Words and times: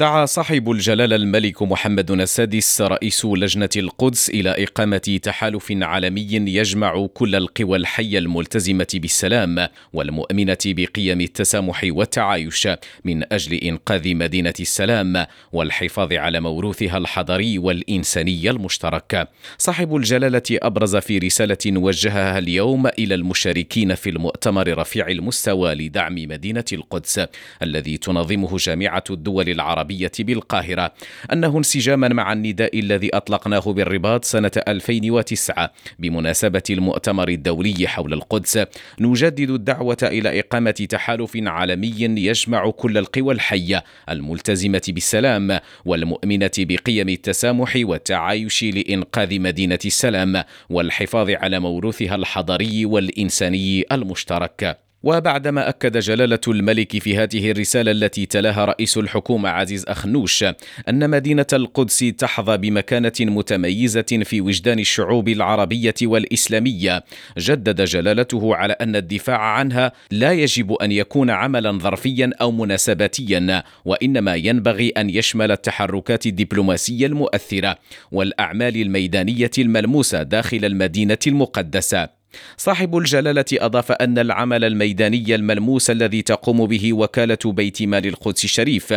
دعا 0.00 0.26
صاحب 0.26 0.70
الجلالة 0.70 1.16
الملك 1.16 1.62
محمد 1.62 2.10
السادس 2.10 2.80
رئيس 2.80 3.24
لجنة 3.24 3.68
القدس 3.76 4.30
إلى 4.30 4.64
إقامة 4.64 5.20
تحالف 5.22 5.72
عالمي 5.72 6.28
يجمع 6.30 7.06
كل 7.06 7.34
القوى 7.34 7.76
الحية 7.78 8.18
الملتزمة 8.18 8.86
بالسلام 8.94 9.68
والمؤمنة 9.92 10.58
بقيم 10.66 11.20
التسامح 11.20 11.80
والتعايش 11.84 12.68
من 13.04 13.32
أجل 13.32 13.54
إنقاذ 13.54 14.14
مدينة 14.14 14.54
السلام 14.60 15.26
والحفاظ 15.52 16.12
على 16.12 16.40
موروثها 16.40 16.98
الحضاري 16.98 17.58
والإنساني 17.58 18.50
المشترك. 18.50 19.28
صاحب 19.58 19.96
الجلالة 19.96 20.42
أبرز 20.50 20.96
في 20.96 21.18
رسالة 21.18 21.56
وجهها 21.66 22.38
اليوم 22.38 22.86
إلى 22.86 23.14
المشاركين 23.14 23.94
في 23.94 24.10
المؤتمر 24.10 24.78
رفيع 24.78 25.08
المستوى 25.08 25.74
لدعم 25.74 26.14
مدينة 26.14 26.64
القدس 26.72 27.20
الذي 27.62 27.96
تنظمه 27.96 28.56
جامعة 28.56 29.04
الدول 29.10 29.48
العربية 29.90 30.12
بالقاهرة. 30.18 30.92
أنه 31.32 31.58
انسجاما 31.58 32.08
مع 32.08 32.32
النداء 32.32 32.78
الذي 32.78 33.10
أطلقناه 33.14 33.60
بالرباط 33.60 34.24
سنة 34.24 34.50
2009 34.68 35.72
بمناسبة 35.98 36.62
المؤتمر 36.70 37.28
الدولي 37.28 37.88
حول 37.88 38.12
القدس 38.12 38.66
نجدد 39.00 39.50
الدعوة 39.50 39.98
إلى 40.02 40.40
إقامة 40.40 40.70
تحالف 40.70 41.36
عالمي 41.36 41.94
يجمع 41.98 42.70
كل 42.70 42.98
القوى 42.98 43.34
الحية 43.34 43.84
الملتزمة 44.08 44.82
بالسلام 44.88 45.60
والمؤمنة 45.84 46.50
بقيم 46.58 47.08
التسامح 47.08 47.72
والتعايش 47.76 48.64
لإنقاذ 48.64 49.40
مدينة 49.40 49.78
السلام 49.84 50.44
والحفاظ 50.70 51.30
على 51.30 51.60
موروثها 51.60 52.14
الحضاري 52.14 52.84
والإنساني 52.84 53.84
المشترك. 53.92 54.89
وبعدما 55.02 55.68
أكد 55.68 55.98
جلالة 55.98 56.40
الملك 56.48 56.98
في 56.98 57.16
هذه 57.16 57.50
الرسالة 57.50 57.90
التي 57.90 58.26
تلاها 58.26 58.64
رئيس 58.64 58.98
الحكومة 58.98 59.48
عزيز 59.48 59.84
أخنوش 59.88 60.44
أن 60.88 61.10
مدينة 61.10 61.46
القدس 61.52 61.98
تحظى 61.98 62.56
بمكانة 62.56 63.12
متميزة 63.20 64.20
في 64.22 64.40
وجدان 64.40 64.78
الشعوب 64.78 65.28
العربية 65.28 65.94
والإسلامية. 66.02 67.04
جدد 67.38 67.84
جلالته 67.84 68.56
على 68.56 68.72
أن 68.72 68.96
الدفاع 68.96 69.38
عنها 69.40 69.92
لا 70.10 70.32
يجب 70.32 70.72
أن 70.72 70.92
يكون 70.92 71.30
عملا 71.30 71.78
ظرفيا 71.78 72.30
أو 72.40 72.50
مناسباتيا 72.50 73.62
وإنما 73.84 74.34
ينبغي 74.34 74.88
أن 74.88 75.10
يشمل 75.10 75.50
التحركات 75.50 76.26
الدبلوماسية 76.26 77.06
المؤثرة 77.06 77.78
والأعمال 78.12 78.76
الميدانية 78.76 79.50
الملموسة 79.58 80.22
داخل 80.22 80.64
المدينة 80.64 81.18
المقدسة. 81.26 82.19
صاحب 82.56 82.96
الجلالة 82.96 83.44
أضاف 83.52 83.92
أن 83.92 84.18
العمل 84.18 84.64
الميداني 84.64 85.34
الملموس 85.34 85.90
الذي 85.90 86.22
تقوم 86.22 86.66
به 86.66 86.92
وكالة 86.92 87.38
بيت 87.44 87.82
مال 87.82 88.06
القدس 88.06 88.44
الشريف 88.44 88.94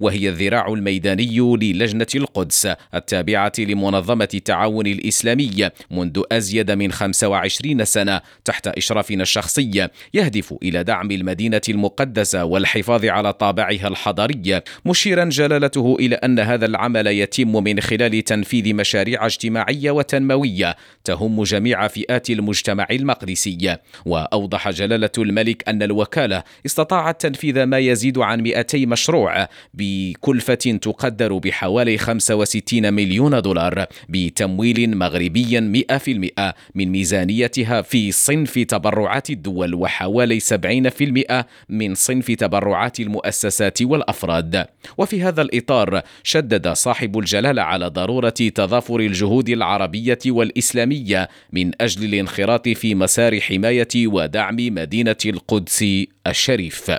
وهي 0.00 0.28
الذراع 0.28 0.68
الميداني 0.68 1.38
للجنة 1.40 2.06
القدس 2.14 2.68
التابعة 2.94 3.52
لمنظمة 3.58 4.28
التعاون 4.34 4.86
الإسلامي 4.86 5.70
منذ 5.90 6.22
أزيد 6.32 6.70
من 6.70 6.92
25 6.92 7.84
سنة 7.84 8.20
تحت 8.44 8.68
إشرافنا 8.68 9.22
الشخصي 9.22 9.88
يهدف 10.14 10.54
إلى 10.62 10.84
دعم 10.84 11.10
المدينة 11.10 11.60
المقدسة 11.68 12.44
والحفاظ 12.44 13.04
على 13.04 13.32
طابعها 13.32 13.88
الحضاري. 13.88 14.60
مشيرا 14.84 15.24
جلالته 15.24 15.96
إلى 16.00 16.14
أن 16.14 16.38
هذا 16.38 16.66
العمل 16.66 17.06
يتم 17.06 17.64
من 17.64 17.80
خلال 17.80 18.24
تنفيذ 18.24 18.74
مشاريع 18.74 19.26
اجتماعية 19.26 19.90
وتنموية 19.90 20.76
تهم 21.04 21.42
جميع 21.42 21.88
فئات 21.88 22.30
المجتمع 22.30 22.75
المجتمع 22.76 22.86
المقدسي. 22.90 23.76
وأوضح 24.04 24.70
جلالة 24.70 25.10
الملك 25.18 25.68
أن 25.68 25.82
الوكالة 25.82 26.42
استطاعت 26.66 27.20
تنفيذ 27.22 27.64
ما 27.64 27.78
يزيد 27.78 28.18
عن 28.18 28.42
200 28.42 28.86
مشروع 28.86 29.48
بكلفة 29.74 30.54
تقدر 30.54 31.38
بحوالي 31.38 31.98
65 31.98 32.94
مليون 32.94 33.42
دولار 33.42 33.86
بتمويل 34.08 34.96
مغربي 34.96 35.84
100% 35.90 36.52
من 36.74 36.88
ميزانيتها 36.88 37.82
في 37.82 38.12
صنف 38.12 38.58
تبرعات 38.58 39.30
الدول 39.30 39.74
وحوالي 39.74 40.40
70% 40.40 41.44
من 41.68 41.94
صنف 41.94 42.30
تبرعات 42.30 43.00
المؤسسات 43.00 43.82
والأفراد. 43.82 44.66
وفي 44.98 45.22
هذا 45.22 45.42
الإطار 45.42 46.02
شدد 46.22 46.68
صاحب 46.68 47.18
الجلالة 47.18 47.62
على 47.62 47.86
ضرورة 47.86 48.28
تضافر 48.28 49.00
الجهود 49.00 49.48
العربية 49.48 50.18
والإسلامية 50.26 51.28
من 51.52 51.72
أجل 51.80 52.04
الانخراط 52.04 52.65
في 52.74 52.94
مسار 52.94 53.40
حماية 53.40 53.88
ودعم 53.96 54.56
مدينة 54.56 55.16
القدس 55.26 55.84
الشريف. 56.26 56.90